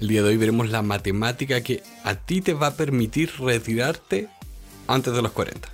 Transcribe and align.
El 0.00 0.06
día 0.06 0.22
de 0.22 0.28
hoy 0.28 0.36
veremos 0.36 0.70
la 0.70 0.80
matemática 0.82 1.60
que 1.60 1.82
a 2.04 2.14
ti 2.14 2.40
te 2.40 2.54
va 2.54 2.68
a 2.68 2.74
permitir 2.74 3.32
retirarte 3.40 4.28
antes 4.86 5.12
de 5.12 5.22
los 5.22 5.32
40. 5.32 5.68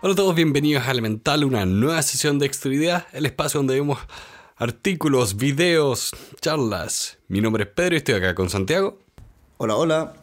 Hola 0.00 0.14
a 0.14 0.16
todos, 0.16 0.34
bienvenidos 0.34 0.86
a 0.86 0.90
Elemental, 0.90 1.44
una 1.44 1.66
nueva 1.66 2.02
sesión 2.02 2.38
de 2.38 2.46
Extra 2.46 3.06
el 3.12 3.26
espacio 3.26 3.58
donde 3.58 3.74
vemos 3.74 3.98
artículos, 4.56 5.36
videos, 5.36 6.12
charlas. 6.40 7.18
Mi 7.28 7.42
nombre 7.42 7.64
es 7.64 7.68
Pedro 7.68 7.94
y 7.94 7.98
estoy 7.98 8.14
acá 8.14 8.34
con 8.34 8.48
Santiago. 8.48 8.98
Hola, 9.58 9.76
hola. 9.76 10.21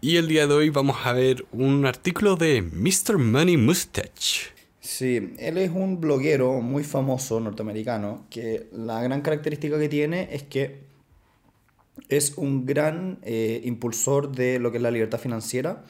Y 0.00 0.16
el 0.16 0.28
día 0.28 0.46
de 0.46 0.54
hoy 0.54 0.70
vamos 0.70 0.96
a 1.02 1.12
ver 1.12 1.44
un 1.50 1.84
artículo 1.84 2.36
de 2.36 2.62
Mr. 2.62 3.18
Money 3.18 3.56
Mustache. 3.56 4.50
Sí, 4.80 5.34
él 5.38 5.58
es 5.58 5.72
un 5.72 6.00
bloguero 6.00 6.60
muy 6.60 6.84
famoso 6.84 7.40
norteamericano 7.40 8.24
que 8.30 8.68
la 8.70 9.02
gran 9.02 9.22
característica 9.22 9.76
que 9.76 9.88
tiene 9.88 10.28
es 10.30 10.44
que 10.44 10.84
es 12.08 12.34
un 12.36 12.64
gran 12.64 13.18
eh, 13.22 13.60
impulsor 13.64 14.30
de 14.30 14.60
lo 14.60 14.70
que 14.70 14.76
es 14.76 14.82
la 14.84 14.92
libertad 14.92 15.18
financiera, 15.18 15.84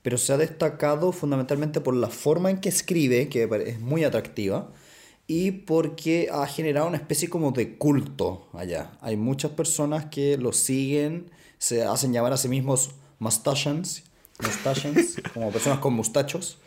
pero 0.00 0.16
se 0.16 0.32
ha 0.32 0.38
destacado 0.38 1.12
fundamentalmente 1.12 1.82
por 1.82 1.94
la 1.94 2.08
forma 2.08 2.48
en 2.48 2.60
que 2.60 2.70
escribe, 2.70 3.28
que 3.28 3.46
es 3.66 3.78
muy 3.78 4.04
atractiva, 4.04 4.72
y 5.26 5.50
porque 5.50 6.30
ha 6.32 6.46
generado 6.46 6.88
una 6.88 6.96
especie 6.96 7.28
como 7.28 7.52
de 7.52 7.76
culto 7.76 8.48
allá. 8.54 8.92
Hay 9.02 9.18
muchas 9.18 9.50
personas 9.50 10.06
que 10.06 10.38
lo 10.38 10.54
siguen, 10.54 11.30
se 11.58 11.84
hacen 11.84 12.14
llamar 12.14 12.32
a 12.32 12.38
sí 12.38 12.48
mismos 12.48 12.94
mustachians, 13.20 14.02
como 15.34 15.52
personas 15.52 15.78
con 15.78 15.94
mustachos. 15.94 16.58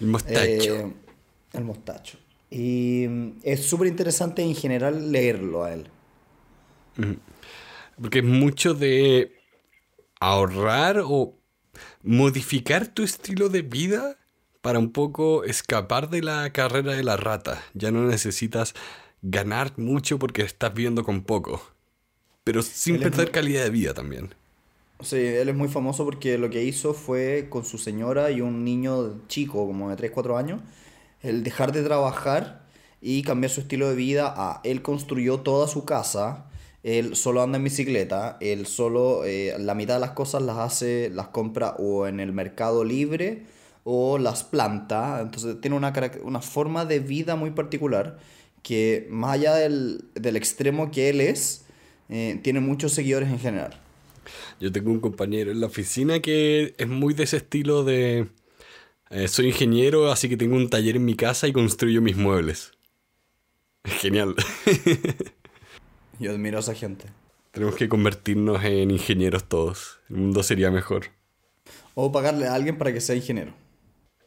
El 0.00 0.06
mostacho. 0.06 0.76
Eh, 0.76 0.92
el 1.54 1.64
mostacho. 1.64 2.18
Y 2.50 3.06
mm, 3.08 3.40
es 3.42 3.66
súper 3.66 3.88
interesante 3.88 4.42
en 4.42 4.54
general 4.54 5.10
leerlo 5.10 5.64
a 5.64 5.72
él. 5.72 5.88
Porque 8.00 8.20
es 8.20 8.24
mucho 8.24 8.74
de 8.74 9.34
ahorrar 10.20 11.02
o 11.04 11.34
modificar 12.02 12.86
tu 12.86 13.02
estilo 13.02 13.48
de 13.48 13.62
vida 13.62 14.18
para 14.60 14.78
un 14.78 14.92
poco 14.92 15.44
escapar 15.44 16.10
de 16.10 16.22
la 16.22 16.52
carrera 16.52 16.92
de 16.92 17.02
la 17.02 17.16
rata. 17.16 17.62
Ya 17.74 17.90
no 17.90 18.06
necesitas 18.06 18.74
ganar 19.22 19.78
mucho 19.78 20.18
porque 20.18 20.42
estás 20.42 20.74
viviendo 20.74 21.04
con 21.04 21.22
poco. 21.22 21.66
Pero 22.44 22.62
sin 22.62 22.98
perder 22.98 23.30
calidad 23.30 23.64
de 23.64 23.70
vida 23.70 23.94
también. 23.94 24.34
Sí, 25.02 25.16
él 25.16 25.48
es 25.48 25.54
muy 25.56 25.68
famoso 25.68 26.04
porque 26.04 26.38
lo 26.38 26.48
que 26.48 26.62
hizo 26.62 26.94
fue 26.94 27.48
con 27.50 27.64
su 27.64 27.76
señora 27.76 28.30
y 28.30 28.40
un 28.40 28.64
niño 28.64 29.26
chico, 29.26 29.66
como 29.66 29.90
de 29.90 29.96
3, 29.96 30.12
4 30.12 30.36
años, 30.36 30.60
el 31.22 31.42
dejar 31.42 31.72
de 31.72 31.82
trabajar 31.82 32.62
y 33.00 33.22
cambiar 33.22 33.50
su 33.50 33.60
estilo 33.62 33.88
de 33.90 33.96
vida 33.96 34.32
a 34.36 34.60
él 34.64 34.80
construyó 34.82 35.40
toda 35.40 35.66
su 35.66 35.84
casa, 35.84 36.46
él 36.84 37.16
solo 37.16 37.42
anda 37.42 37.58
en 37.58 37.64
bicicleta, 37.64 38.38
él 38.40 38.66
solo 38.66 39.24
eh, 39.24 39.56
la 39.58 39.74
mitad 39.74 39.94
de 39.94 40.00
las 40.00 40.12
cosas 40.12 40.42
las 40.42 40.58
hace, 40.58 41.10
las 41.10 41.28
compra 41.28 41.70
o 41.78 42.06
en 42.06 42.20
el 42.20 42.32
mercado 42.32 42.84
libre 42.84 43.44
o 43.84 44.18
las 44.18 44.44
planta, 44.44 45.20
entonces 45.20 45.60
tiene 45.60 45.76
una, 45.76 45.92
una 46.22 46.40
forma 46.42 46.84
de 46.84 47.00
vida 47.00 47.34
muy 47.34 47.50
particular 47.50 48.18
que 48.62 49.08
más 49.10 49.32
allá 49.34 49.54
del, 49.56 50.04
del 50.14 50.36
extremo 50.36 50.92
que 50.92 51.08
él 51.08 51.20
es, 51.20 51.64
eh, 52.08 52.38
tiene 52.42 52.60
muchos 52.60 52.92
seguidores 52.92 53.28
en 53.30 53.40
general. 53.40 53.81
Yo 54.60 54.72
tengo 54.72 54.90
un 54.90 55.00
compañero 55.00 55.50
en 55.50 55.60
la 55.60 55.66
oficina 55.66 56.20
que 56.20 56.74
es 56.78 56.88
muy 56.88 57.14
de 57.14 57.24
ese 57.24 57.38
estilo 57.38 57.84
de... 57.84 58.28
Eh, 59.10 59.28
soy 59.28 59.48
ingeniero, 59.48 60.10
así 60.10 60.28
que 60.28 60.36
tengo 60.36 60.56
un 60.56 60.70
taller 60.70 60.96
en 60.96 61.04
mi 61.04 61.14
casa 61.16 61.46
y 61.46 61.52
construyo 61.52 62.00
mis 62.00 62.16
muebles. 62.16 62.72
Genial. 63.84 64.34
Yo 66.18 66.30
admiro 66.30 66.58
a 66.58 66.60
esa 66.60 66.74
gente. 66.74 67.06
Tenemos 67.50 67.74
que 67.76 67.88
convertirnos 67.88 68.64
en 68.64 68.90
ingenieros 68.90 69.44
todos. 69.44 70.00
El 70.08 70.16
mundo 70.16 70.42
sería 70.42 70.70
mejor. 70.70 71.08
O 71.94 72.10
pagarle 72.10 72.46
a 72.46 72.54
alguien 72.54 72.78
para 72.78 72.92
que 72.92 73.00
sea 73.00 73.14
ingeniero. 73.14 73.52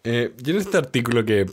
Eh, 0.04 0.34
yo 0.38 0.54
en 0.54 0.60
este 0.60 0.78
artículo 0.78 1.26
que... 1.26 1.48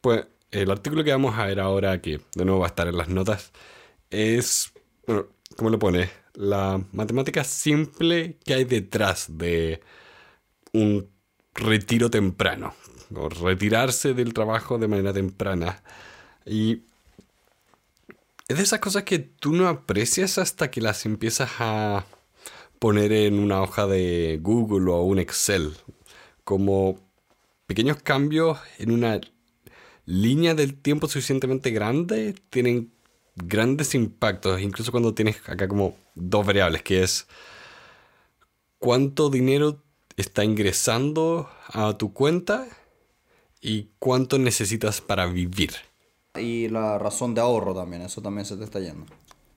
Pues 0.00 0.26
el 0.50 0.70
artículo 0.70 1.04
que 1.04 1.12
vamos 1.12 1.38
a 1.38 1.46
ver 1.46 1.60
ahora, 1.60 2.00
que 2.00 2.20
de 2.34 2.44
nuevo 2.44 2.60
va 2.60 2.66
a 2.66 2.70
estar 2.70 2.88
en 2.88 2.96
las 2.96 3.08
notas, 3.08 3.52
es... 4.10 4.72
Bueno, 5.06 5.28
¿cómo 5.56 5.70
lo 5.70 5.78
pone? 5.78 6.20
la 6.34 6.82
matemática 6.92 7.44
simple 7.44 8.38
que 8.44 8.54
hay 8.54 8.64
detrás 8.64 9.26
de 9.36 9.80
un 10.72 11.08
retiro 11.54 12.10
temprano, 12.10 12.74
o 13.14 13.28
retirarse 13.28 14.14
del 14.14 14.32
trabajo 14.32 14.78
de 14.78 14.88
manera 14.88 15.12
temprana. 15.12 15.82
Y 16.46 16.82
es 18.48 18.56
de 18.56 18.62
esas 18.62 18.80
cosas 18.80 19.04
que 19.04 19.18
tú 19.18 19.52
no 19.52 19.68
aprecias 19.68 20.38
hasta 20.38 20.70
que 20.70 20.80
las 20.80 21.04
empiezas 21.06 21.50
a 21.58 22.06
poner 22.78 23.12
en 23.12 23.38
una 23.38 23.62
hoja 23.62 23.86
de 23.86 24.38
Google 24.40 24.90
o 24.90 25.02
un 25.02 25.18
Excel, 25.18 25.74
como 26.44 26.98
pequeños 27.66 28.02
cambios 28.02 28.58
en 28.78 28.92
una 28.92 29.20
línea 30.06 30.54
del 30.54 30.74
tiempo 30.74 31.06
suficientemente 31.06 31.70
grande 31.70 32.34
tienen 32.50 32.92
grandes 33.44 33.94
impactos, 33.94 34.60
incluso 34.60 34.90
cuando 34.90 35.14
tienes 35.14 35.36
acá 35.48 35.68
como 35.68 35.96
dos 36.14 36.46
variables, 36.46 36.82
que 36.82 37.02
es 37.02 37.26
cuánto 38.78 39.30
dinero 39.30 39.82
está 40.16 40.44
ingresando 40.44 41.48
a 41.68 41.96
tu 41.96 42.12
cuenta 42.12 42.66
y 43.60 43.90
cuánto 43.98 44.38
necesitas 44.38 45.00
para 45.00 45.26
vivir. 45.26 45.72
Y 46.38 46.68
la 46.68 46.98
razón 46.98 47.34
de 47.34 47.40
ahorro 47.40 47.74
también, 47.74 48.02
eso 48.02 48.22
también 48.22 48.44
se 48.44 48.56
te 48.56 48.64
está 48.64 48.80
yendo. 48.80 49.06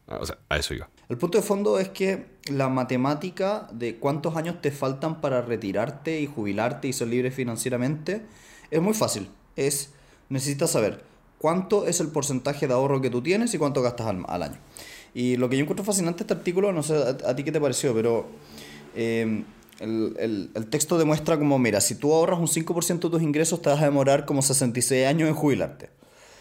Ah, 0.07 0.17
o 0.19 0.25
sea, 0.25 0.37
a 0.49 0.57
eso 0.57 0.73
iba. 0.73 0.89
El 1.07 1.17
punto 1.17 1.37
de 1.37 1.43
fondo 1.43 1.79
es 1.79 1.89
que 1.89 2.25
la 2.49 2.67
matemática 2.69 3.69
de 3.71 3.97
cuántos 3.97 4.35
años 4.35 4.61
te 4.61 4.71
faltan 4.71 5.21
para 5.21 5.41
retirarte 5.41 6.19
y 6.19 6.27
jubilarte 6.27 6.87
y 6.87 6.93
ser 6.93 7.07
libre 7.07 7.31
financieramente 7.31 8.25
es 8.69 8.81
muy 8.81 8.93
fácil. 8.93 9.29
Es, 9.55 9.93
necesitas 10.29 10.71
saber 10.71 11.03
cuánto 11.43 11.85
es 11.87 11.99
el 11.99 12.07
porcentaje 12.07 12.67
de 12.69 12.73
ahorro 12.73 13.01
que 13.01 13.09
tú 13.09 13.21
tienes 13.21 13.53
y 13.53 13.57
cuánto 13.57 13.81
gastas 13.81 14.07
al, 14.07 14.43
año. 14.43 14.57
Y 15.13 15.35
lo 15.35 15.49
que 15.49 15.57
yo 15.57 15.63
encuentro 15.63 15.83
fascinante 15.83 16.23
este 16.23 16.33
artículo, 16.33 16.71
no 16.71 16.83
sé 16.83 16.95
a, 16.95 17.35
ti 17.35 17.43
qué 17.43 17.51
te 17.51 17.59
pareció, 17.59 17.93
pero 17.93 18.27
eh, 18.95 19.43
el, 19.81 20.51
el, 20.55 20.67
texto 20.67 20.97
demuestra 20.97 21.37
como, 21.37 21.59
mira, 21.59 21.81
si 21.81 21.95
tú 21.95 22.13
ahorras 22.13 22.39
un 22.39 22.47
5% 22.47 22.97
de 23.01 23.09
tus 23.09 23.21
ingresos, 23.21 23.61
te 23.61 23.69
vas 23.69 23.81
a 23.81 23.83
demorar 23.83 24.23
como 24.23 24.41
66 24.41 25.05
años 25.05 25.27
en 25.27 25.35
jubilarte. 25.35 25.89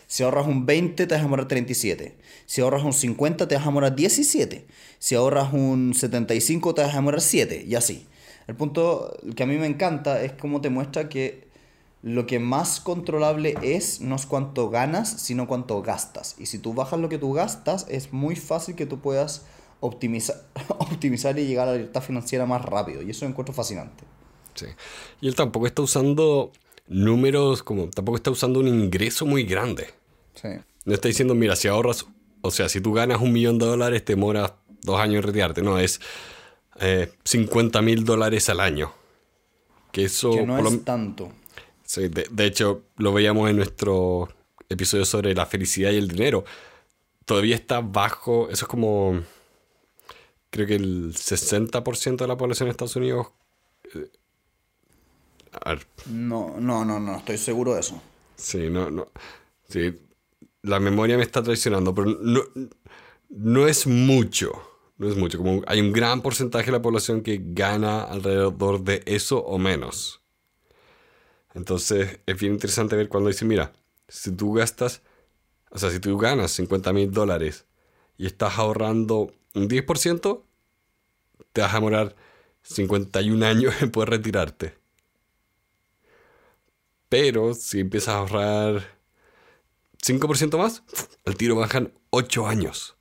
Si 0.06 0.22
ahorras 0.22 0.46
un 0.46 0.66
20, 0.66 1.08
te 1.08 1.12
vas 1.12 1.20
a 1.20 1.24
demorar 1.24 1.48
37. 1.48 2.16
Si 2.46 2.60
ahorras 2.60 2.84
un 2.84 2.92
50, 2.92 3.48
te 3.48 3.56
vas 3.56 3.64
a 3.64 3.70
demorar 3.70 3.96
17. 3.96 4.66
Si 5.00 5.16
ahorras 5.16 5.52
un 5.52 5.94
75, 5.94 6.74
te 6.74 6.82
vas 6.82 6.92
a 6.92 6.98
demorar 6.98 7.20
7. 7.22 7.64
Y 7.66 7.74
así. 7.74 8.06
El 8.46 8.54
punto 8.54 9.18
que 9.34 9.42
a 9.42 9.46
mí 9.46 9.56
me 9.56 9.66
encanta 9.66 10.22
es 10.22 10.30
cómo 10.30 10.60
te 10.60 10.70
muestra 10.70 11.08
que 11.08 11.50
lo 12.02 12.26
que 12.26 12.40
más 12.40 12.80
controlable 12.80 13.54
es 13.62 14.00
no 14.00 14.16
es 14.16 14.26
cuánto 14.26 14.70
ganas, 14.70 15.08
sino 15.08 15.46
cuánto 15.46 15.80
gastas. 15.82 16.34
Y 16.38 16.46
si 16.46 16.58
tú 16.58 16.74
bajas 16.74 16.98
lo 16.98 17.08
que 17.08 17.18
tú 17.18 17.32
gastas, 17.32 17.86
es 17.88 18.12
muy 18.12 18.34
fácil 18.34 18.74
que 18.74 18.86
tú 18.86 19.00
puedas 19.00 19.46
optimizar, 19.78 20.42
optimizar 20.78 21.38
y 21.38 21.46
llegar 21.46 21.68
a 21.68 21.72
la 21.72 21.76
libertad 21.76 22.02
financiera 22.02 22.44
más 22.44 22.64
rápido. 22.64 23.02
Y 23.02 23.10
eso 23.10 23.24
lo 23.24 23.30
encuentro 23.30 23.54
fascinante. 23.54 24.04
Sí. 24.54 24.66
Y 25.20 25.28
él 25.28 25.36
tampoco 25.36 25.66
está 25.66 25.82
usando 25.82 26.52
números 26.88 27.62
como, 27.62 27.88
tampoco 27.88 28.16
está 28.16 28.32
usando 28.32 28.58
un 28.58 28.68
ingreso 28.68 29.24
muy 29.24 29.44
grande. 29.44 29.88
Sí. 30.34 30.48
No 30.84 30.94
está 30.94 31.06
diciendo, 31.06 31.36
mira, 31.36 31.54
si 31.54 31.68
ahorras, 31.68 32.06
o 32.40 32.50
sea, 32.50 32.68
si 32.68 32.80
tú 32.80 32.92
ganas 32.92 33.20
un 33.20 33.32
millón 33.32 33.58
de 33.58 33.66
dólares, 33.66 34.04
te 34.04 34.14
demoras 34.14 34.54
dos 34.82 34.98
años 34.98 35.16
en 35.16 35.22
retirarte. 35.22 35.62
No, 35.62 35.78
es 35.78 36.00
50 37.24 37.78
eh, 37.78 37.82
mil 37.82 38.04
dólares 38.04 38.48
al 38.48 38.58
año. 38.58 38.92
Que 39.92 40.04
eso... 40.04 40.32
Que 40.32 40.44
no 40.44 40.58
es 40.58 40.84
tanto. 40.84 41.30
Sí, 41.92 42.08
de, 42.08 42.46
hecho, 42.46 42.84
lo 42.96 43.12
veíamos 43.12 43.50
en 43.50 43.56
nuestro 43.56 44.26
episodio 44.70 45.04
sobre 45.04 45.34
la 45.34 45.44
felicidad 45.44 45.90
y 45.90 45.98
el 45.98 46.08
dinero. 46.08 46.42
Todavía 47.26 47.54
está 47.54 47.82
bajo, 47.82 48.48
eso 48.48 48.64
es 48.64 48.66
como, 48.66 49.20
creo 50.48 50.66
que 50.66 50.76
el 50.76 51.12
60% 51.12 52.16
de 52.16 52.26
la 52.26 52.38
población 52.38 52.68
de 52.68 52.70
Estados 52.70 52.96
Unidos... 52.96 53.26
Eh, 53.94 54.10
no, 56.06 56.56
no, 56.58 56.82
no, 56.86 56.98
no, 56.98 57.18
estoy 57.18 57.36
seguro 57.36 57.74
de 57.74 57.80
eso. 57.80 58.00
Sí, 58.36 58.70
no, 58.70 58.90
no. 58.90 59.08
Sí, 59.68 59.94
la 60.62 60.80
memoria 60.80 61.18
me 61.18 61.24
está 61.24 61.42
traicionando, 61.42 61.94
pero 61.94 62.08
no, 62.22 62.40
no 63.28 63.68
es 63.68 63.86
mucho. 63.86 64.50
No 64.96 65.10
es 65.10 65.16
mucho. 65.18 65.36
Como 65.36 65.60
hay 65.66 65.80
un 65.80 65.92
gran 65.92 66.22
porcentaje 66.22 66.64
de 66.64 66.72
la 66.72 66.80
población 66.80 67.20
que 67.20 67.38
gana 67.44 68.02
alrededor 68.04 68.82
de 68.82 69.02
eso 69.04 69.40
o 69.40 69.58
menos. 69.58 70.21
Entonces 71.54 72.20
es 72.26 72.38
bien 72.38 72.54
interesante 72.54 72.96
ver 72.96 73.08
cuando 73.08 73.28
dice, 73.28 73.44
mira, 73.44 73.72
si 74.08 74.32
tú 74.32 74.54
gastas, 74.54 75.02
o 75.70 75.78
sea, 75.78 75.90
si 75.90 76.00
tú 76.00 76.16
ganas 76.18 76.52
50 76.52 76.92
mil 76.92 77.10
dólares 77.10 77.66
y 78.16 78.26
estás 78.26 78.58
ahorrando 78.58 79.32
un 79.54 79.68
10%, 79.68 80.42
te 81.52 81.60
vas 81.60 81.72
a 81.72 81.76
demorar 81.76 82.16
51 82.62 83.44
años 83.44 83.74
en 83.80 83.90
poder 83.90 84.10
retirarte. 84.10 84.74
Pero 87.08 87.54
si 87.54 87.80
empiezas 87.80 88.14
a 88.14 88.18
ahorrar 88.18 88.82
5% 90.02 90.56
más, 90.58 90.82
al 91.24 91.36
tiro 91.36 91.56
bajan 91.56 91.92
8 92.10 92.46
años. 92.46 92.96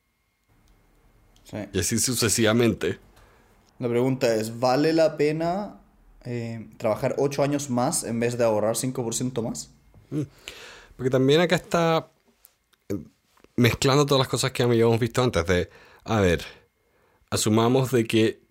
Sí. 1.45 1.57
Y 1.73 1.79
así 1.79 1.99
sucesivamente. 1.99 2.99
La 3.79 3.87
pregunta 3.89 4.35
es, 4.35 4.59
¿vale 4.59 4.93
la 4.93 5.17
pena 5.17 5.80
eh, 6.25 6.69
trabajar 6.77 7.15
8 7.17 7.43
años 7.43 7.69
más 7.69 8.03
en 8.03 8.19
vez 8.19 8.37
de 8.37 8.43
ahorrar 8.43 8.75
5% 8.75 9.41
más? 9.41 9.71
Porque 10.95 11.09
también 11.09 11.41
acá 11.41 11.55
está 11.55 12.11
eh, 12.89 12.97
mezclando 13.55 14.05
todas 14.05 14.19
las 14.19 14.27
cosas 14.27 14.51
que 14.51 14.63
habíamos 14.63 14.99
visto 14.99 15.23
antes. 15.23 15.45
De, 15.45 15.69
a 16.03 16.19
ver, 16.19 16.43
asumamos 17.29 17.91
de 17.91 18.05
que 18.05 18.41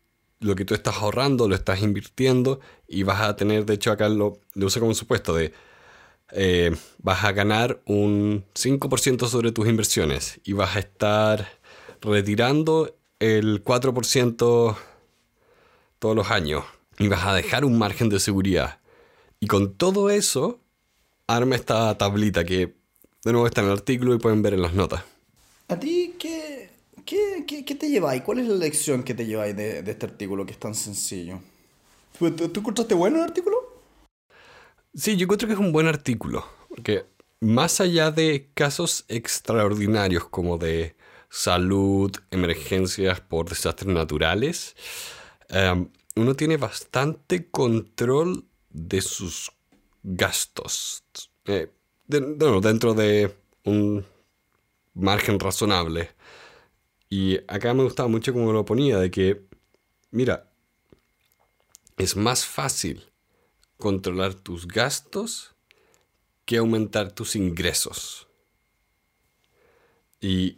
lo 0.41 0.57
que 0.57 0.65
tú 0.65 0.75
estás 0.75 0.97
ahorrando 0.97 1.49
lo 1.49 1.55
estás 1.55 1.83
invirtiendo 1.83 2.61
y 2.89 3.03
vas 3.03 3.21
a 3.21 3.37
tener, 3.37 3.67
de 3.67 3.75
hecho 3.75 3.93
acá 3.93 4.09
lo, 4.09 4.41
lo 4.55 4.67
uso 4.67 4.81
como 4.81 4.91
un 4.91 4.97
supuesto 4.97 5.35
de, 5.35 5.53
eh, 6.33 6.75
vas 6.99 7.25
a 7.25 7.33
ganar 7.33 7.81
un 7.87 8.45
5% 8.55 9.27
sobre 9.27 9.53
tus 9.53 9.69
inversiones 9.69 10.41
y 10.45 10.53
vas 10.55 10.77
a 10.77 10.81
estar 10.81 11.49
retirando 12.01 12.97
el 13.19 13.63
4% 13.63 14.77
todos 15.99 16.17
los 16.17 16.31
años 16.31 16.65
y 17.01 17.09
vas 17.09 17.27
a 17.27 17.35
dejar 17.35 17.65
un 17.65 17.79
margen 17.79 18.11
de 18.11 18.21
seguridad. 18.21 18.79
Y 19.41 19.47
con 19.47 19.75
todo 19.75 20.11
eso, 20.11 20.61
arma 21.27 21.57
esta 21.57 21.97
tablita 21.97 22.45
que 22.45 22.77
de 23.25 23.33
nuevo 23.33 23.47
está 23.47 23.63
en 23.63 23.69
el 23.69 23.73
artículo 23.73 24.15
y 24.15 24.19
pueden 24.19 24.43
ver 24.43 24.53
en 24.53 24.63
las 24.63 24.75
notas. 24.75 25.03
¿A 25.69 25.79
ti 25.79 26.15
qué, 26.19 26.69
qué, 27.07 27.45
qué, 27.47 27.65
qué 27.65 27.75
te 27.75 27.89
lleváis? 27.89 28.21
¿Cuál 28.23 28.41
es 28.41 28.49
la 28.49 28.57
lección 28.57 29.03
que 29.03 29.15
te 29.15 29.25
lleváis 29.25 29.57
de, 29.57 29.83
de 29.83 29.91
este 29.91 30.07
artículo 30.07 30.45
que 30.45 30.53
es 30.53 30.59
tan 30.59 30.75
sencillo? 30.75 31.41
¿Tú, 32.19 32.31
tú, 32.31 32.61
encontraste 32.61 32.95
bueno 32.95 33.17
el 33.17 33.23
artículo? 33.23 33.57
Sí, 34.93 35.17
yo 35.17 35.25
encuentro 35.25 35.49
que 35.49 35.55
es 35.55 35.61
un 35.61 35.73
buen 35.73 35.87
artículo, 35.87 36.45
porque 36.69 37.07
más 37.41 37.81
allá 37.81 38.11
de 38.11 38.51
casos 38.53 39.07
extraordinarios 39.09 40.29
como 40.29 40.59
de 40.59 40.97
salud, 41.31 42.13
emergencias 42.31 43.23
por 43.23 43.49
desastres 43.49 43.91
naturales, 43.91 44.77
eh, 45.49 45.87
uno 46.21 46.35
tiene 46.35 46.57
bastante 46.57 47.49
control 47.51 48.45
de 48.69 49.01
sus 49.01 49.53
gastos. 50.03 51.03
Eh, 51.47 51.71
dentro 52.07 52.95
de 52.95 53.35
un 53.65 54.05
margen 54.95 55.41
razonable. 55.41 56.11
Y 57.09 57.39
acá 57.49 57.75
me 57.75 57.85
gustaba 57.85 58.09
mucho 58.09 58.33
como 58.33 58.53
lo 58.53 58.65
ponía, 58.65 58.99
de 58.99 59.11
que, 59.11 59.43
mira, 60.11 60.51
es 61.97 62.17
más 62.17 62.45
fácil 62.45 63.03
controlar 63.79 64.35
tus 64.35 64.69
gastos 64.69 65.55
que 66.45 66.59
aumentar 66.59 67.13
tus 67.13 67.35
ingresos. 67.35 68.29
Y 70.21 70.57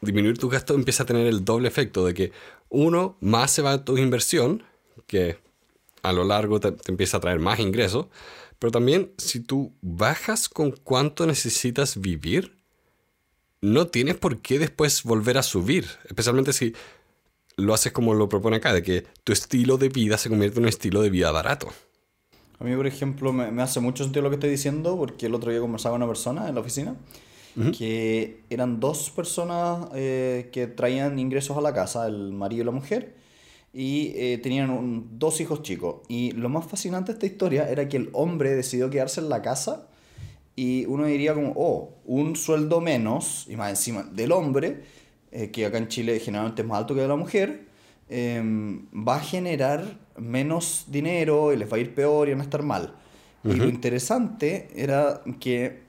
disminuir 0.00 0.38
tus 0.38 0.50
gastos 0.50 0.76
empieza 0.76 1.02
a 1.02 1.06
tener 1.06 1.26
el 1.26 1.44
doble 1.44 1.68
efecto 1.68 2.04
de 2.06 2.14
que 2.14 2.32
uno, 2.70 3.16
más 3.20 3.50
se 3.50 3.62
va 3.62 3.72
a 3.72 3.84
tu 3.84 3.98
inversión, 3.98 4.64
que 5.06 5.38
a 6.02 6.12
lo 6.12 6.24
largo 6.24 6.60
te, 6.60 6.72
te 6.72 6.90
empieza 6.90 7.16
a 7.16 7.20
traer 7.20 7.38
más 7.38 7.60
ingresos, 7.60 8.06
pero 8.58 8.70
también 8.70 9.12
si 9.18 9.40
tú 9.40 9.72
bajas 9.80 10.48
con 10.48 10.70
cuánto 10.70 11.26
necesitas 11.26 12.00
vivir, 12.00 12.56
no 13.60 13.86
tienes 13.86 14.16
por 14.16 14.38
qué 14.38 14.58
después 14.58 15.02
volver 15.04 15.38
a 15.38 15.42
subir, 15.42 15.86
especialmente 16.04 16.52
si 16.52 16.74
lo 17.56 17.74
haces 17.74 17.92
como 17.92 18.14
lo 18.14 18.28
propone 18.28 18.56
acá, 18.56 18.72
de 18.72 18.82
que 18.82 19.04
tu 19.24 19.32
estilo 19.32 19.78
de 19.78 19.88
vida 19.88 20.18
se 20.18 20.28
convierte 20.28 20.58
en 20.58 20.64
un 20.64 20.68
estilo 20.68 21.02
de 21.02 21.10
vida 21.10 21.30
barato. 21.30 21.68
A 22.58 22.64
mí, 22.64 22.74
por 22.76 22.86
ejemplo, 22.86 23.32
me, 23.32 23.50
me 23.50 23.62
hace 23.62 23.80
mucho 23.80 24.04
sentido 24.04 24.22
lo 24.22 24.30
que 24.30 24.36
estoy 24.36 24.50
diciendo 24.50 24.96
porque 24.96 25.26
el 25.26 25.34
otro 25.34 25.50
día 25.50 25.60
conversaba 25.60 25.94
con 25.94 26.02
una 26.02 26.08
persona 26.08 26.48
en 26.48 26.54
la 26.54 26.60
oficina 26.60 26.96
que 27.76 28.44
eran 28.48 28.80
dos 28.80 29.10
personas 29.10 29.88
eh, 29.94 30.48
que 30.52 30.66
traían 30.66 31.18
ingresos 31.18 31.56
a 31.56 31.60
la 31.60 31.74
casa, 31.74 32.06
el 32.06 32.32
marido 32.32 32.62
y 32.62 32.64
la 32.66 32.70
mujer, 32.70 33.14
y 33.72 34.12
eh, 34.16 34.38
tenían 34.42 34.70
un- 34.70 35.18
dos 35.18 35.40
hijos 35.40 35.62
chicos. 35.62 35.96
Y 36.08 36.32
lo 36.32 36.48
más 36.48 36.66
fascinante 36.66 37.12
de 37.12 37.16
esta 37.16 37.26
historia 37.26 37.68
era 37.70 37.88
que 37.88 37.96
el 37.96 38.10
hombre 38.12 38.54
decidió 38.54 38.90
quedarse 38.90 39.20
en 39.20 39.28
la 39.28 39.40
casa 39.42 39.88
y 40.56 40.84
uno 40.86 41.06
diría 41.06 41.34
como, 41.34 41.52
oh, 41.56 41.94
un 42.04 42.36
sueldo 42.36 42.80
menos, 42.80 43.46
y 43.48 43.56
más 43.56 43.70
encima 43.70 44.02
del 44.02 44.32
hombre, 44.32 44.82
eh, 45.30 45.50
que 45.50 45.64
acá 45.64 45.78
en 45.78 45.88
Chile 45.88 46.20
generalmente 46.20 46.60
es 46.62 46.68
más 46.68 46.78
alto 46.78 46.94
que 46.94 47.00
de 47.00 47.08
la 47.08 47.16
mujer, 47.16 47.66
em, 48.10 48.86
va 48.92 49.16
a 49.16 49.20
generar 49.20 49.98
menos 50.18 50.84
dinero 50.88 51.52
y 51.54 51.56
les 51.56 51.72
va 51.72 51.76
a 51.78 51.80
ir 51.80 51.94
peor 51.94 52.28
y 52.28 52.32
van 52.32 52.40
a 52.40 52.44
estar 52.44 52.62
mal. 52.62 52.94
Y 53.44 53.54
lo 53.54 53.64
interesante 53.68 54.68
era 54.76 55.22
que 55.40 55.80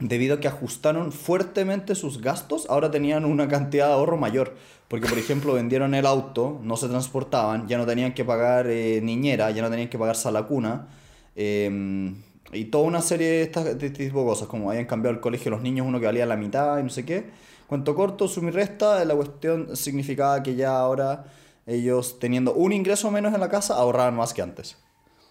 debido 0.00 0.36
a 0.36 0.40
que 0.40 0.48
ajustaron 0.48 1.12
fuertemente 1.12 1.94
sus 1.94 2.20
gastos, 2.20 2.66
ahora 2.68 2.90
tenían 2.90 3.24
una 3.24 3.48
cantidad 3.48 3.88
de 3.88 3.94
ahorro 3.94 4.16
mayor. 4.16 4.54
Porque, 4.88 5.08
por 5.08 5.18
ejemplo, 5.18 5.54
vendieron 5.54 5.94
el 5.94 6.06
auto, 6.06 6.60
no 6.62 6.76
se 6.76 6.88
transportaban, 6.88 7.66
ya 7.66 7.76
no 7.78 7.86
tenían 7.86 8.14
que 8.14 8.24
pagar 8.24 8.66
eh, 8.68 9.00
niñera, 9.02 9.50
ya 9.50 9.62
no 9.62 9.70
tenían 9.70 9.88
que 9.88 9.98
pagar 9.98 10.16
sala 10.16 10.44
cuna. 10.44 10.88
eh, 11.34 12.14
y 12.52 12.66
toda 12.66 12.84
una 12.84 13.02
serie 13.02 13.28
de, 13.28 13.42
estas, 13.42 13.66
este 13.66 13.90
tipo 13.90 14.24
cosas, 14.24 14.48
como 14.48 14.70
habían 14.70 14.86
cambiado 14.86 15.14
el 15.14 15.20
colegio 15.20 15.46
de 15.46 15.50
los 15.50 15.62
niños, 15.62 15.86
uno 15.86 15.98
que 15.98 16.06
valía 16.06 16.26
la 16.26 16.36
mitad 16.36 16.78
y 16.78 16.82
no 16.82 16.90
sé 16.90 17.04
qué. 17.04 17.26
Cuento 17.66 17.94
corto, 17.94 18.28
suma 18.28 18.48
y 18.48 18.52
resta, 18.52 19.04
la 19.04 19.14
cuestión 19.14 19.76
significaba 19.76 20.42
que 20.42 20.54
ya 20.54 20.78
ahora 20.78 21.24
ellos, 21.66 22.18
teniendo 22.20 22.54
un 22.54 22.72
ingreso 22.72 23.10
menos 23.10 23.34
en 23.34 23.40
la 23.40 23.48
casa, 23.48 23.74
ahorraban 23.74 24.14
más 24.14 24.32
que 24.32 24.42
antes. 24.42 24.76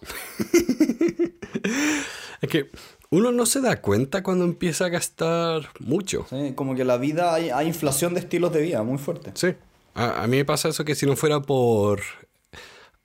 Es 2.41 2.49
que 2.49 2.69
uno 3.09 3.31
no 3.31 3.45
se 3.45 3.61
da 3.61 3.81
cuenta 3.81 4.21
cuando 4.21 4.43
empieza 4.43 4.85
a 4.85 4.89
gastar 4.89 5.69
mucho. 5.79 6.27
¿sí? 6.29 6.51
Como 6.53 6.75
que 6.75 6.83
la 6.83 6.97
vida, 6.97 7.33
hay, 7.33 7.49
hay 7.49 7.67
inflación 7.67 8.13
de 8.13 8.19
estilos 8.19 8.51
de 8.51 8.61
vida 8.61 8.83
muy 8.83 8.97
fuerte. 8.97 9.31
Sí. 9.35 9.55
A, 9.93 10.23
a 10.23 10.27
mí 10.27 10.37
me 10.37 10.45
pasa 10.45 10.67
eso 10.67 10.83
que 10.83 10.95
si 10.95 11.05
no 11.05 11.15
fuera 11.15 11.41
por 11.41 12.01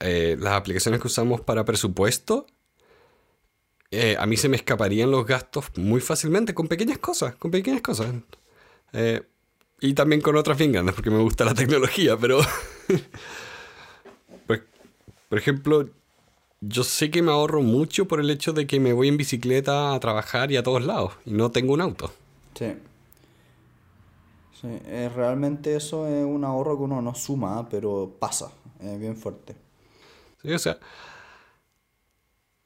eh, 0.01 0.37
las 0.41 0.55
aplicaciones 0.55 1.01
que 1.01 1.07
usamos 1.07 1.43
para 1.43 1.65
presupuesto, 1.65 2.47
eh, 3.91 4.17
a 4.19 4.27
mí 4.27 4.37
se 4.37 4.49
me 4.49 4.57
escaparían 4.57 5.11
los 5.11 5.27
gastos 5.27 5.67
muy 5.77 6.01
fácilmente 6.01 6.55
con 6.55 6.69
pequeñas 6.69 6.99
cosas, 6.99 7.37
con 7.37 7.51
pequeñas 7.51 7.83
cosas. 7.83 8.15
Eh, 8.93 9.23
y 9.81 9.95
también 9.95 10.23
con 10.23 10.37
otras 10.37 10.57
bien 10.57 10.73
grandes, 10.73 10.95
porque 10.95 11.11
me 11.11 11.23
gusta 11.23 11.45
la 11.45 11.55
tecnología, 11.55 12.17
pero... 12.17 12.41
por, 14.47 14.65
por 15.29 15.39
ejemplo, 15.39 15.89
yo 16.61 16.85
sé 16.85 17.11
que 17.11 17.23
me 17.23 17.33
ahorro 17.33 17.63
mucho 17.63 18.07
por 18.07 18.21
el 18.21 18.31
hecho 18.31 18.53
de 18.53 18.67
que 18.67 18.81
me 18.81 18.93
voy 18.93 19.09
en 19.09 19.17
bicicleta 19.17 19.95
a 19.95 20.01
trabajar 20.01 20.53
y 20.53 20.57
a 20.57 20.63
todos 20.63 20.85
lados, 20.85 21.15
y 21.25 21.33
no 21.33 21.51
tengo 21.51 21.73
un 21.73 21.81
auto. 21.81 22.13
Sí. 22.55 22.75
Sí, 24.61 24.69
eh, 24.69 25.11
realmente 25.15 25.75
eso 25.75 26.07
es 26.07 26.23
un 26.23 26.45
ahorro 26.45 26.77
que 26.77 26.83
uno 26.83 27.01
no 27.01 27.15
suma, 27.15 27.67
pero 27.71 28.13
pasa, 28.19 28.51
es 28.79 29.01
bien 29.01 29.17
fuerte. 29.17 29.57
Sí, 30.43 30.53
o 30.53 30.59
sea, 30.59 30.79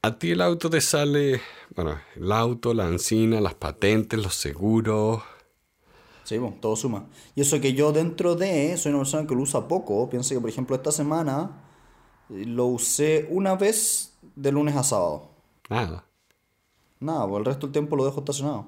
a 0.02 0.18
ti 0.18 0.33
el 0.33 0.40
auto 0.40 0.68
te 0.68 0.80
sale, 0.80 1.40
bueno, 1.75 1.99
el 2.16 2.33
auto, 2.33 2.75
la 2.75 2.88
encina, 2.88 3.40
las 3.40 3.54
patentes, 3.54 4.21
los 4.21 4.35
seguros. 4.35 5.23
Sí, 6.25 6.37
bueno, 6.38 6.57
todo 6.61 6.75
suma. 6.75 7.07
Y 7.37 7.42
eso 7.42 7.61
que 7.61 7.75
yo 7.75 7.92
dentro 7.92 8.35
de, 8.35 8.76
soy 8.76 8.90
una 8.90 9.00
persona 9.00 9.26
que 9.28 9.35
lo 9.37 9.42
usa 9.42 9.68
poco, 9.68 10.11
pienso 10.11 10.35
que 10.35 10.40
por 10.40 10.50
ejemplo 10.50 10.75
esta 10.75 10.90
semana 10.90 11.62
lo 12.28 12.66
usé 12.66 13.26
una 13.31 13.54
vez 13.54 14.14
de 14.37 14.52
lunes 14.52 14.76
a 14.76 14.83
sábado. 14.83 15.31
Nada. 15.69 16.04
Nada, 17.00 17.26
pues 17.28 17.38
el 17.38 17.45
resto 17.45 17.66
del 17.66 17.73
tiempo 17.73 17.97
lo 17.97 18.04
dejo 18.04 18.21
estacionado. 18.21 18.66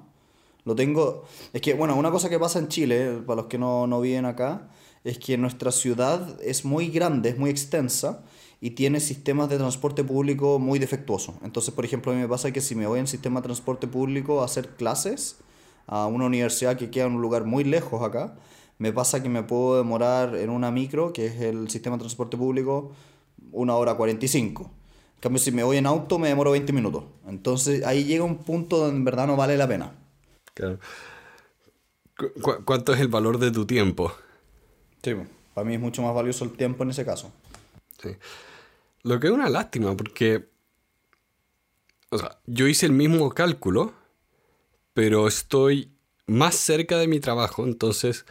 Lo 0.65 0.75
tengo. 0.75 1.25
Es 1.53 1.61
que, 1.61 1.73
bueno, 1.73 1.95
una 1.95 2.11
cosa 2.11 2.29
que 2.29 2.39
pasa 2.39 2.59
en 2.59 2.67
Chile, 2.67 3.21
para 3.25 3.37
los 3.41 3.45
que 3.45 3.57
no, 3.57 3.87
no 3.87 4.01
viven 4.01 4.25
acá, 4.25 4.69
es 5.03 5.17
que 5.17 5.37
nuestra 5.37 5.71
ciudad 5.71 6.39
es 6.41 6.65
muy 6.65 6.89
grande, 6.89 7.29
es 7.29 7.37
muy 7.37 7.49
extensa 7.49 8.23
y 8.59 8.71
tiene 8.71 8.99
sistemas 8.99 9.49
de 9.49 9.57
transporte 9.57 10.03
público 10.03 10.59
muy 10.59 10.79
defectuosos. 10.79 11.35
Entonces, 11.43 11.73
por 11.73 11.85
ejemplo, 11.85 12.11
a 12.11 12.15
mí 12.15 12.21
me 12.21 12.27
pasa 12.27 12.51
que 12.51 12.61
si 12.61 12.75
me 12.75 12.87
voy 12.87 12.99
en 12.99 13.07
sistema 13.07 13.39
de 13.39 13.45
transporte 13.45 13.87
público 13.87 14.41
a 14.41 14.45
hacer 14.45 14.75
clases 14.75 15.37
a 15.85 16.07
una 16.07 16.25
universidad 16.25 16.75
que 16.75 16.89
queda 16.89 17.05
en 17.05 17.15
un 17.15 17.21
lugar 17.21 17.45
muy 17.45 17.63
lejos 17.63 18.01
acá, 18.03 18.35
me 18.79 18.91
pasa 18.91 19.23
que 19.23 19.29
me 19.29 19.43
puedo 19.43 19.77
demorar 19.77 20.35
en 20.35 20.49
una 20.49 20.71
micro, 20.71 21.13
que 21.13 21.27
es 21.27 21.41
el 21.41 21.69
sistema 21.69 21.95
de 21.95 22.01
transporte 22.01 22.35
público, 22.37 22.91
una 23.51 23.75
hora 23.75 23.95
45. 23.95 24.63
En 24.63 25.21
cambio, 25.21 25.39
si 25.39 25.51
me 25.51 25.63
voy 25.63 25.77
en 25.77 25.85
auto, 25.87 26.19
me 26.19 26.27
demoro 26.29 26.51
20 26.51 26.71
minutos. 26.73 27.03
Entonces, 27.27 27.83
ahí 27.85 28.03
llega 28.03 28.23
un 28.23 28.37
punto 28.37 28.77
donde 28.77 28.97
en 28.97 29.03
verdad 29.05 29.25
no 29.27 29.35
vale 29.35 29.57
la 29.57 29.67
pena. 29.67 29.91
Claro. 30.53 30.79
¿Cu- 32.17 32.31
cu- 32.41 32.63
¿Cuánto 32.65 32.93
es 32.93 32.99
el 32.99 33.07
valor 33.07 33.37
de 33.39 33.51
tu 33.51 33.65
tiempo? 33.65 34.11
Sí, 35.03 35.13
para 35.53 35.67
mí 35.67 35.75
es 35.75 35.79
mucho 35.79 36.01
más 36.01 36.13
valioso 36.13 36.45
el 36.45 36.51
tiempo 36.51 36.83
en 36.83 36.91
ese 36.91 37.05
caso. 37.05 37.31
Sí. 38.01 38.09
Lo 39.03 39.19
que 39.19 39.27
es 39.27 39.33
una 39.33 39.49
lástima, 39.49 39.95
porque. 39.95 40.47
O 42.09 42.17
sea, 42.17 42.39
yo 42.45 42.67
hice 42.67 42.85
el 42.85 42.91
mismo 42.93 43.29
cálculo, 43.31 43.93
pero 44.93 45.27
estoy 45.27 45.91
más 46.25 46.55
cerca 46.55 46.97
de 46.97 47.07
mi 47.07 47.19
trabajo, 47.19 47.65
entonces. 47.65 48.25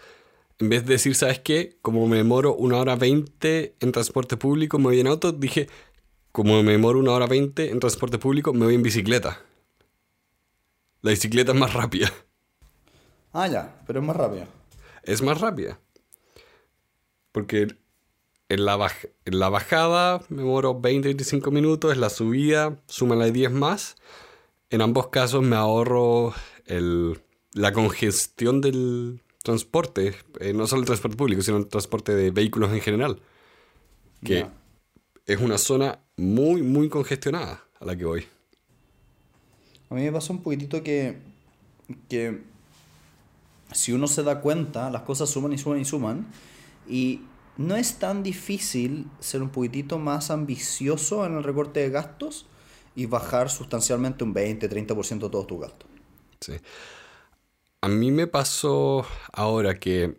En 0.59 0.71
vez 0.71 0.85
de 0.87 0.95
decir, 0.95 1.15
¿sabes 1.15 1.39
qué? 1.41 1.77
Como 1.83 2.07
me 2.07 2.17
demoro 2.17 2.55
una 2.55 2.79
hora 2.79 2.97
veinte 2.97 3.77
en 3.81 3.93
transporte 3.93 4.37
público, 4.37 4.79
me 4.79 4.85
voy 4.85 5.01
en 5.01 5.07
auto, 5.07 5.33
dije, 5.33 5.69
como 6.33 6.63
me 6.63 6.73
demoro 6.73 6.99
una 6.99 7.13
hora 7.13 7.27
veinte 7.27 7.71
en 7.71 7.81
transporte 7.81 8.19
público, 8.19 8.53
me 8.53 8.65
voy 8.65 8.75
en 8.75 8.83
bicicleta. 8.83 9.43
La 11.03 11.11
bicicleta 11.11 11.53
es 11.53 11.59
más 11.59 11.73
rápida. 11.73 12.13
Ah, 13.33 13.49
ya, 13.49 13.83
pero 13.87 14.01
es 14.01 14.07
más 14.07 14.17
rápida. 14.17 14.49
Es 15.03 15.23
más 15.23 15.41
rápida. 15.41 15.79
Porque 17.33 17.77
en 18.49 18.65
la, 18.65 18.91
en 19.25 19.39
la 19.39 19.49
bajada 19.51 20.23
me 20.31 20.39
demoro 20.39 20.81
20-25 20.81 21.51
minutos, 21.51 21.93
en 21.93 22.01
la 22.01 22.09
subida 22.11 22.83
súmala 22.87 23.27
de 23.27 23.33
10 23.33 23.53
más. 23.53 23.97
En 24.71 24.81
ambos 24.81 25.09
casos 25.09 25.43
me 25.43 25.55
ahorro 25.55 26.33
el, 26.65 27.21
la 27.53 27.73
congestión 27.73 28.61
del 28.61 29.21
transporte, 29.47 30.13
eh, 30.41 30.53
no 30.53 30.67
solo 30.67 30.81
el 30.81 30.87
transporte 30.87 31.17
público, 31.17 31.41
sino 31.41 31.59
el 31.59 31.69
transporte 31.69 32.17
de 32.17 32.33
vehículos 32.33 32.73
en 32.73 32.81
general. 32.81 33.21
Que 34.25 34.49
es 35.25 35.41
una 35.41 35.57
zona 35.57 36.01
muy, 36.17 36.63
muy 36.63 36.89
congestionada 36.89 37.63
a 37.79 37.85
la 37.85 37.97
que 37.97 38.05
voy. 38.05 38.27
A 39.89 39.95
mí 39.95 40.03
me 40.03 40.11
pasa 40.11 40.33
un 40.33 40.43
poquitito 40.43 40.83
que, 40.83 41.19
que 42.09 42.43
si 43.71 43.93
uno 43.93 44.09
se 44.09 44.25
da 44.25 44.41
cuenta, 44.41 44.91
las 44.91 45.03
cosas 45.03 45.31
suman 45.31 45.53
y 45.53 45.59
suman 45.59 45.79
y 45.79 45.85
suman. 45.85 46.27
Y 46.89 47.21
no 47.57 47.77
es 47.77 48.01
tan 48.01 48.25
difícil 48.25 49.07
ser 49.21 49.43
un 49.43 49.51
poquitito 49.51 50.01
más 50.01 50.33
ambicioso 50.33 51.25
en 51.25 51.37
el 51.37 51.45
recorte 51.45 51.81
de 51.81 51.91
gastos 51.91 52.47
y 52.97 53.07
bajar 53.07 53.49
sustancialmente 53.49 54.25
un 54.25 54.35
20-30% 54.35 55.21
de 55.21 55.31
todos 55.31 55.47
tus 55.47 55.61
gastos. 55.61 55.89
Sí. 56.41 56.55
A 57.87 57.89
mí 57.89 58.11
me 58.11 58.27
pasó 58.27 59.07
ahora 59.33 59.79
que 59.79 60.17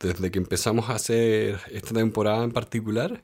desde 0.00 0.30
que 0.30 0.38
empezamos 0.38 0.88
a 0.88 0.94
hacer 0.94 1.60
esta 1.70 1.92
temporada 1.92 2.42
en 2.44 2.50
particular, 2.50 3.22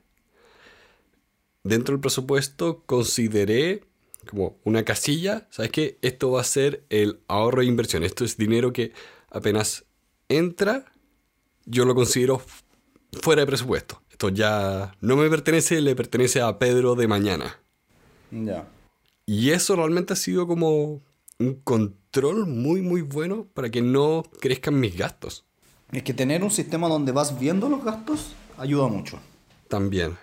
dentro 1.63 1.95
del 1.95 1.99
presupuesto 1.99 2.83
consideré 2.85 3.83
como 4.29 4.59
una 4.65 4.85
casilla, 4.85 5.47
¿sabes 5.49 5.71
qué? 5.71 5.97
Esto 6.03 6.29
va 6.29 6.41
a 6.41 6.43
ser 6.43 6.85
el 6.89 7.21
ahorro 7.27 7.63
e 7.63 7.65
inversión. 7.65 8.03
Esto 8.03 8.23
es 8.23 8.37
dinero 8.37 8.71
que 8.71 8.93
apenas 9.31 9.83
entra, 10.29 10.85
yo 11.65 11.83
lo 11.83 11.95
considero 11.95 12.39
fuera 13.19 13.39
de 13.39 13.47
presupuesto. 13.47 13.99
Esto 14.11 14.29
ya 14.29 14.95
no 15.01 15.15
me 15.15 15.27
pertenece, 15.27 15.81
le 15.81 15.95
pertenece 15.95 16.39
a 16.39 16.59
Pedro 16.59 16.93
de 16.93 17.07
mañana. 17.07 17.59
Ya. 18.29 18.67
Y 19.25 19.49
eso 19.49 19.75
realmente 19.75 20.13
ha 20.13 20.17
sido 20.17 20.45
como 20.45 21.01
un 21.41 21.55
control 21.55 22.47
muy, 22.47 22.81
muy 22.81 23.01
bueno 23.01 23.47
para 23.53 23.69
que 23.69 23.81
no 23.81 24.23
crezcan 24.39 24.79
mis 24.79 24.95
gastos. 24.95 25.45
Es 25.91 26.03
que 26.03 26.13
tener 26.13 26.43
un 26.43 26.51
sistema 26.51 26.87
donde 26.87 27.11
vas 27.11 27.37
viendo 27.37 27.67
los 27.67 27.83
gastos 27.83 28.33
ayuda 28.57 28.87
mucho. 28.87 29.19
También. 29.67 30.17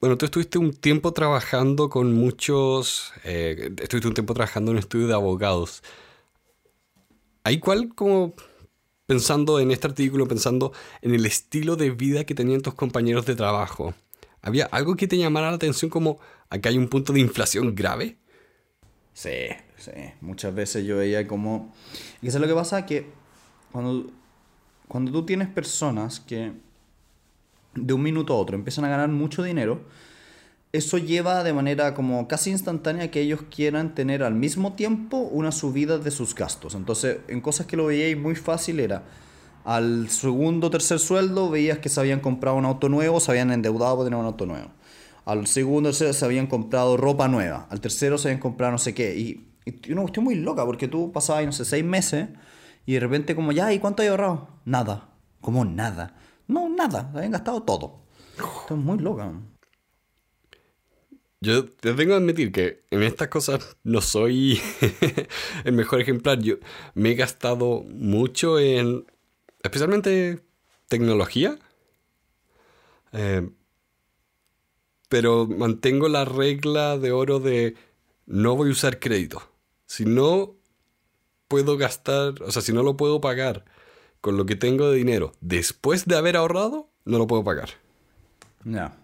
Bueno, 0.00 0.18
tú 0.18 0.26
estuviste 0.26 0.58
un 0.58 0.72
tiempo 0.72 1.12
trabajando 1.12 1.88
con 1.88 2.12
muchos... 2.12 3.12
eh, 3.24 3.70
estuviste 3.80 4.08
un 4.08 4.14
tiempo 4.14 4.34
trabajando 4.34 4.70
en 4.70 4.76
un 4.76 4.80
estudio 4.80 5.06
de 5.06 5.14
abogados. 5.14 5.82
¿Hay 7.44 7.58
cuál 7.58 7.94
como 7.94 8.34
pensando 9.06 9.60
en 9.60 9.70
este 9.70 9.86
artículo, 9.86 10.26
pensando 10.26 10.72
en 11.02 11.14
el 11.14 11.26
estilo 11.26 11.76
de 11.76 11.90
vida 11.90 12.24
que 12.24 12.34
tenían 12.34 12.62
tus 12.62 12.74
compañeros 12.74 13.26
de 13.26 13.36
trabajo? 13.36 13.94
¿Había 14.42 14.66
algo 14.66 14.96
que 14.96 15.06
te 15.06 15.16
llamara 15.16 15.50
la 15.50 15.56
atención 15.56 15.90
como 15.90 16.18
acá 16.50 16.68
hay 16.68 16.78
un 16.78 16.88
punto 16.88 17.12
de 17.12 17.20
inflación 17.20 17.74
grave? 17.74 18.18
Sí, 19.14 19.46
sí. 19.78 19.92
Muchas 20.20 20.54
veces 20.54 20.84
yo 20.84 20.98
veía 20.98 21.26
como... 21.26 21.72
Y 22.20 22.28
eso 22.28 22.36
es 22.36 22.42
lo 22.42 22.48
que 22.48 22.54
pasa 22.54 22.84
que 22.84 23.10
cuando, 23.72 24.10
cuando 24.88 25.12
tú 25.12 25.24
tienes 25.24 25.48
personas 25.48 26.20
que 26.20 26.52
de 27.74 27.92
un 27.92 28.02
minuto 28.02 28.34
a 28.34 28.36
otro 28.36 28.56
empiezan 28.56 28.84
a 28.84 28.88
ganar 28.88 29.08
mucho 29.08 29.42
dinero, 29.42 29.82
eso 30.72 30.98
lleva 30.98 31.44
de 31.44 31.52
manera 31.52 31.94
como 31.94 32.26
casi 32.26 32.50
instantánea 32.50 33.10
que 33.10 33.20
ellos 33.20 33.42
quieran 33.48 33.94
tener 33.94 34.24
al 34.24 34.34
mismo 34.34 34.72
tiempo 34.72 35.18
una 35.18 35.52
subida 35.52 35.98
de 35.98 36.10
sus 36.10 36.34
gastos. 36.34 36.74
Entonces, 36.74 37.18
en 37.28 37.40
cosas 37.40 37.66
que 37.66 37.76
lo 37.76 37.86
veíais 37.86 38.18
muy 38.18 38.34
fácil 38.34 38.80
era 38.80 39.04
al 39.64 40.10
segundo 40.10 40.66
o 40.66 40.70
tercer 40.70 40.98
sueldo 40.98 41.48
veías 41.48 41.78
que 41.78 41.88
se 41.88 41.98
habían 42.00 42.20
comprado 42.20 42.56
un 42.56 42.64
auto 42.64 42.88
nuevo, 42.88 43.20
se 43.20 43.30
habían 43.30 43.50
endeudado 43.50 43.96
para 43.96 44.06
tener 44.06 44.18
un 44.18 44.26
auto 44.26 44.46
nuevo. 44.46 44.68
Al 45.24 45.46
segundo 45.46 45.90
tercero 45.90 46.12
se 46.12 46.24
habían 46.24 46.46
comprado 46.46 46.96
ropa 46.96 47.28
nueva. 47.28 47.66
Al 47.70 47.80
tercero 47.80 48.18
se 48.18 48.28
habían 48.28 48.40
comprado 48.40 48.72
no 48.72 48.78
sé 48.78 48.94
qué. 48.94 49.16
Y, 49.16 49.48
y 49.64 49.92
una 49.92 50.02
cuestión 50.02 50.24
muy 50.24 50.34
loca 50.34 50.64
porque 50.66 50.88
tú 50.88 51.12
pasabas, 51.12 51.46
no 51.46 51.52
sé, 51.52 51.64
seis 51.64 51.84
meses 51.84 52.28
y 52.86 52.94
de 52.94 53.00
repente 53.00 53.34
como, 53.34 53.52
ya, 53.52 53.72
¿y 53.72 53.78
cuánto 53.78 54.02
hay 54.02 54.08
ahorrado? 54.08 54.48
Nada. 54.64 55.08
¿Cómo 55.40 55.64
nada? 55.64 56.16
No, 56.46 56.68
nada. 56.68 57.10
Habían 57.14 57.32
gastado 57.32 57.62
todo. 57.62 58.04
Esto 58.36 58.74
es 58.74 58.80
muy 58.80 58.98
loca. 58.98 59.32
Yo 61.40 61.66
te 61.66 61.92
tengo 61.92 62.12
que 62.12 62.16
admitir 62.16 62.52
que 62.52 62.84
en 62.90 63.02
estas 63.02 63.28
cosas 63.28 63.76
no 63.84 64.00
soy 64.00 64.60
el 65.64 65.72
mejor 65.72 66.00
ejemplar. 66.00 66.40
Yo 66.40 66.56
me 66.94 67.10
he 67.10 67.14
gastado 67.14 67.82
mucho 67.82 68.58
en, 68.58 69.04
especialmente 69.62 70.40
tecnología. 70.88 71.58
Eh, 73.12 73.48
pero 75.14 75.46
mantengo 75.46 76.08
la 76.08 76.24
regla 76.24 76.98
de 76.98 77.12
oro 77.12 77.38
de 77.38 77.76
no 78.26 78.56
voy 78.56 78.70
a 78.70 78.72
usar 78.72 78.98
crédito. 78.98 79.40
Si 79.86 80.04
no 80.04 80.56
puedo 81.46 81.76
gastar, 81.76 82.42
o 82.42 82.50
sea, 82.50 82.62
si 82.62 82.72
no 82.72 82.82
lo 82.82 82.96
puedo 82.96 83.20
pagar 83.20 83.64
con 84.20 84.36
lo 84.36 84.44
que 84.44 84.56
tengo 84.56 84.90
de 84.90 84.96
dinero 84.96 85.32
después 85.40 86.06
de 86.06 86.16
haber 86.16 86.36
ahorrado, 86.36 86.90
no 87.04 87.18
lo 87.18 87.28
puedo 87.28 87.44
pagar. 87.44 87.68
Ya. 88.64 88.96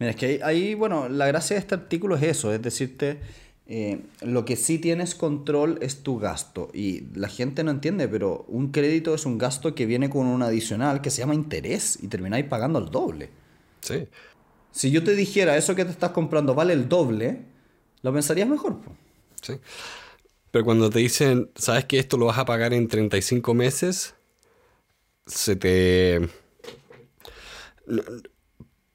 Mira, 0.00 0.10
es 0.10 0.16
que 0.16 0.40
ahí, 0.42 0.74
bueno, 0.74 1.08
la 1.08 1.28
gracia 1.28 1.54
de 1.54 1.60
este 1.60 1.76
artículo 1.76 2.16
es 2.16 2.24
eso, 2.24 2.52
es 2.52 2.60
decirte, 2.60 3.20
eh, 3.68 4.00
lo 4.22 4.44
que 4.44 4.56
sí 4.56 4.80
tienes 4.80 5.14
control 5.14 5.78
es 5.80 6.02
tu 6.02 6.18
gasto. 6.18 6.70
Y 6.74 7.04
la 7.14 7.28
gente 7.28 7.62
no 7.62 7.70
entiende, 7.70 8.08
pero 8.08 8.46
un 8.48 8.72
crédito 8.72 9.14
es 9.14 9.24
un 9.24 9.38
gasto 9.38 9.76
que 9.76 9.86
viene 9.86 10.10
con 10.10 10.26
un 10.26 10.42
adicional 10.42 11.02
que 11.02 11.10
se 11.10 11.20
llama 11.20 11.36
interés 11.36 12.00
y 12.02 12.08
termináis 12.08 12.46
pagando 12.46 12.80
el 12.80 12.86
doble. 12.86 13.30
Sí. 13.80 14.08
Si 14.76 14.90
yo 14.90 15.02
te 15.02 15.14
dijera 15.14 15.56
eso 15.56 15.74
que 15.74 15.86
te 15.86 15.90
estás 15.90 16.10
comprando 16.10 16.54
vale 16.54 16.74
el 16.74 16.86
doble, 16.86 17.46
lo 18.02 18.12
pensarías 18.12 18.46
mejor. 18.46 18.78
po. 18.82 18.94
Sí. 19.40 19.54
Pero 20.50 20.66
cuando 20.66 20.90
te 20.90 20.98
dicen, 20.98 21.50
¿sabes 21.54 21.86
que 21.86 21.98
esto 21.98 22.18
lo 22.18 22.26
vas 22.26 22.36
a 22.36 22.44
pagar 22.44 22.74
en 22.74 22.86
35 22.86 23.54
meses? 23.54 24.14
Se 25.24 25.56
te... 25.56 26.28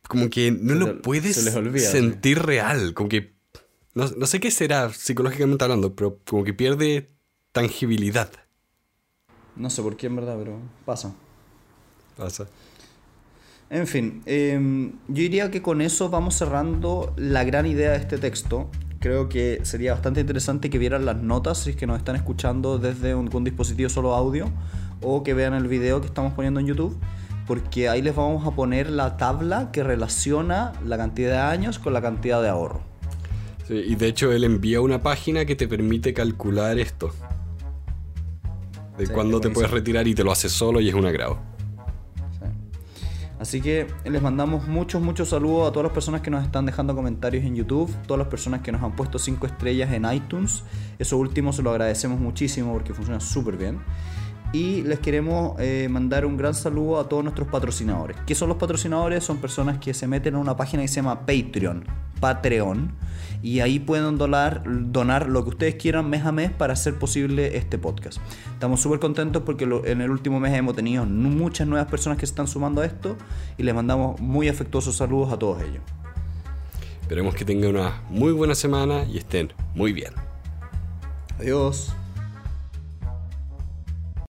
Como 0.08 0.30
que 0.30 0.52
no 0.52 0.74
Se 0.74 0.80
lo 0.80 1.02
puedes 1.02 1.56
olvida, 1.56 1.90
sentir 1.90 2.44
real. 2.44 2.94
Como 2.94 3.10
que... 3.10 3.34
No, 3.96 4.08
no 4.08 4.28
sé 4.28 4.40
qué 4.40 4.52
será 4.52 4.94
psicológicamente 4.94 5.64
hablando, 5.64 5.96
pero 5.96 6.20
como 6.28 6.44
que 6.44 6.54
pierde 6.54 7.10
tangibilidad. 7.54 8.32
No 9.56 9.72
sé 9.72 9.82
por 9.82 9.98
qué 9.98 10.06
en 10.06 10.18
verdad, 10.18 10.38
pero 10.38 10.60
pasa. 10.86 11.16
Pasa. 12.18 12.48
En 13.72 13.88
fin, 13.88 14.22
em, 14.26 14.92
yo 15.08 15.24
diría 15.24 15.50
que 15.50 15.62
con 15.62 15.80
eso 15.80 16.10
vamos 16.10 16.36
cerrando 16.36 17.14
la 17.16 17.46
gran 17.46 17.66
idea 17.66 17.92
de 17.92 17.98
este 17.98 18.18
texto. 18.18 18.70
Creo 19.00 19.30
que 19.30 19.62
sería 19.64 19.94
bastante 19.94 20.20
interesante 20.20 20.70
que 20.70 20.78
vieran 20.78 21.06
las 21.06 21.24
notas 21.24 21.60
si 21.60 21.70
es 21.70 21.76
que 21.78 21.88
nos 21.88 21.98
están 21.98 22.18
escuchando 22.18 22.80
desde 22.80 23.16
un, 23.16 23.34
un 23.34 23.44
dispositivo 23.46 23.90
solo 23.90 24.14
audio 24.14 24.52
o 25.02 25.24
que 25.24 25.34
vean 25.34 25.54
el 25.54 25.70
video 25.70 26.02
que 26.02 26.08
estamos 26.08 26.34
poniendo 26.34 26.60
en 26.60 26.68
YouTube, 26.68 27.00
porque 27.48 27.88
ahí 27.88 28.02
les 28.02 28.14
vamos 28.14 28.46
a 28.46 28.52
poner 28.52 28.90
la 28.90 29.16
tabla 29.16 29.72
que 29.72 29.84
relaciona 29.84 30.74
la 30.86 30.98
cantidad 30.98 31.32
de 31.32 31.38
años 31.38 31.80
con 31.80 31.94
la 31.94 32.02
cantidad 32.02 32.42
de 32.42 32.50
ahorro. 32.50 32.82
Sí, 33.70 33.76
y 33.76 33.96
de 33.96 34.08
hecho 34.08 34.34
él 34.34 34.44
envía 34.44 34.82
una 34.82 35.02
página 35.02 35.46
que 35.46 35.56
te 35.56 35.70
permite 35.70 36.14
calcular 36.14 36.78
esto. 36.78 37.14
De 38.98 39.06
Sí, 39.06 39.14
cuándo 39.14 39.40
te 39.40 39.50
puedes 39.50 39.72
retirar 39.72 40.06
y 40.10 40.14
te 40.14 40.26
lo 40.26 40.34
hace 40.34 40.50
solo 40.50 40.82
y 40.82 40.90
es 40.90 40.94
un 40.94 41.06
agrado. 41.06 41.51
Así 43.42 43.60
que 43.60 43.88
les 44.06 44.22
mandamos 44.22 44.68
muchos, 44.68 45.02
muchos 45.02 45.30
saludos 45.30 45.68
a 45.68 45.72
todas 45.72 45.86
las 45.86 45.94
personas 45.94 46.22
que 46.22 46.30
nos 46.30 46.44
están 46.44 46.68
dejando 46.68 46.96
comentarios 46.96 47.44
en 47.44 47.56
YouTube, 47.56 47.92
todas 48.06 48.20
las 48.20 48.28
personas 48.28 48.62
que 48.62 48.72
nos 48.72 48.84
han 48.84 48.96
puesto 48.96 49.18
5 49.18 49.48
estrellas 49.48 49.92
en 49.94 50.06
iTunes. 50.14 50.64
Eso 51.00 51.18
último 51.18 51.52
se 51.52 51.64
lo 51.64 51.72
agradecemos 51.72 52.20
muchísimo 52.20 52.72
porque 52.72 52.94
funciona 52.94 53.20
súper 53.20 53.58
bien. 53.58 53.80
Y 54.54 54.84
les 54.84 55.00
queremos 55.00 55.60
eh, 55.60 55.88
mandar 55.90 56.24
un 56.24 56.38
gran 56.38 56.54
saludo 56.54 57.00
a 57.00 57.10
todos 57.10 57.24
nuestros 57.24 57.48
patrocinadores. 57.48 58.16
¿Qué 58.28 58.36
son 58.36 58.48
los 58.48 58.60
patrocinadores? 58.60 59.24
Son 59.24 59.38
personas 59.38 59.80
que 59.80 59.96
se 59.96 60.06
meten 60.06 60.36
en 60.36 60.40
una 60.40 60.56
página 60.56 60.84
que 60.84 60.88
se 60.88 60.98
llama 60.98 61.26
Patreon, 61.26 61.84
Patreon, 62.22 62.94
y 63.44 63.60
ahí 63.60 63.80
pueden 63.80 64.18
donar, 64.18 64.64
donar 64.66 65.28
lo 65.28 65.44
que 65.44 65.50
ustedes 65.50 65.76
quieran 65.76 66.10
mes 66.10 66.24
a 66.26 66.32
mes 66.32 66.52
para 66.52 66.74
hacer 66.74 66.98
posible 66.98 67.58
este 67.58 67.78
podcast. 67.78 68.20
Estamos 68.54 68.80
súper 68.80 69.00
contentos 69.00 69.42
porque 69.44 69.66
lo- 69.66 69.84
en 69.86 70.00
el 70.00 70.12
último 70.12 70.40
mes 70.40 70.54
hemos 70.54 70.76
tenido 70.76 71.04
muchas 71.06 71.68
nuevas 71.68 71.90
personas 71.90 72.18
que 72.20 72.26
se 72.26 72.32
están 72.32 72.48
sumando 72.48 72.82
a 72.82 72.86
esto 72.86 73.18
y 73.58 73.64
les 73.64 73.74
mandamos 73.76 74.22
muy 74.22 74.48
afectuosos 74.48 74.96
saludos 74.96 75.34
a 75.34 75.40
todos 75.40 75.62
ellos. 75.64 75.82
Esperemos 77.02 77.36
que 77.36 77.44
tengan 77.44 77.72
una 77.76 78.02
muy 78.10 78.32
buena 78.32 78.56
semana 78.56 79.04
y 79.04 79.18
estén 79.18 79.52
muy 79.76 79.92
bien. 79.92 80.14
Adiós. 81.40 81.94